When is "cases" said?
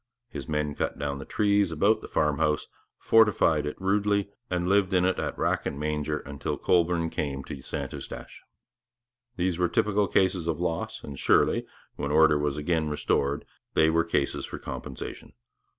10.07-10.47, 14.03-14.43